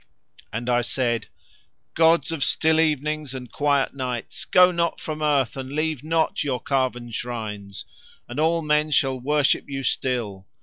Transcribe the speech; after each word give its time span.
And 0.51 0.67
I 0.67 0.81
said:— 0.81 1.27
'Gods 1.93 2.31
of 2.31 2.43
still 2.43 2.79
evenings 2.79 3.35
and 3.35 3.51
quiet 3.51 3.93
nights, 3.93 4.45
go 4.45 4.71
not 4.71 4.99
from 4.99 5.21
earth 5.21 5.55
and 5.55 5.69
leave 5.73 6.03
not 6.03 6.43
Your 6.43 6.59
carven 6.59 7.11
shrines, 7.11 7.85
and 8.27 8.39
all 8.39 8.63
men 8.63 8.89
shall 8.89 9.19
worship 9.19 9.65
You 9.69 9.83
still. 9.83 10.47